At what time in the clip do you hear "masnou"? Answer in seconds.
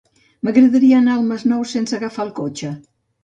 1.33-1.61